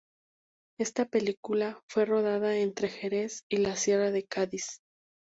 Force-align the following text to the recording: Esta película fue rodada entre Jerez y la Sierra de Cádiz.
Esta 0.79 1.05
película 1.05 1.79
fue 1.87 2.05
rodada 2.05 2.57
entre 2.57 2.87
Jerez 2.89 3.43
y 3.51 3.57
la 3.57 3.75
Sierra 3.75 4.09
de 4.09 4.25
Cádiz. 4.25 4.81